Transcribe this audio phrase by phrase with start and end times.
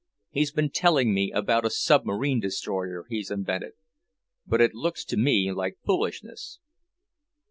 [0.31, 3.73] He's been telling me about a submarine destroyer he's invented,
[4.47, 6.57] but it looks to me like foolishness."